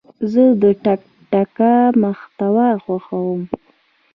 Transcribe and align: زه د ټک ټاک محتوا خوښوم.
زه 0.31 0.43
د 0.61 0.63
ټک 0.83 1.01
ټاک 1.31 1.53
محتوا 2.01 2.67
خوښوم. 2.83 3.41